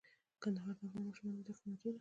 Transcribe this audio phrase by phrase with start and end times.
[0.41, 1.89] کندهار د افغان ماشومانو د زده کړې موضوع ده.